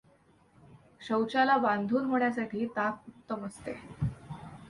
[1.01, 3.73] शौचाला बांधून होण्यासाठी ताक उत्तम असते.